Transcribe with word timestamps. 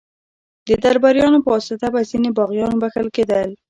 د 0.67 0.69
درباریانو 0.83 1.43
په 1.45 1.49
واسطه 1.53 1.87
به 1.93 2.01
ځینې 2.09 2.29
باغیان 2.37 2.73
بخښل 2.81 3.07
کېدل. 3.15 3.49